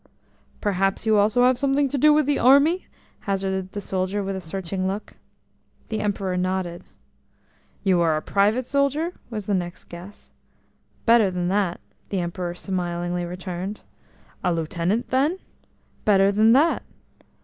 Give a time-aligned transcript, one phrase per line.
[0.61, 2.87] "Perhaps you also have something to do with the army?"
[3.29, 5.13] hazarded the soldier with a searching look.
[5.89, 6.83] The Emperor nodded.
[7.83, 10.31] "You are a private soldier?" was the next guess.
[11.05, 11.79] "Better than that,"
[12.09, 13.81] the Emperor smilingly returned.
[14.43, 15.37] "A Lieutenant, then?"
[16.03, 16.81] "Better than that!"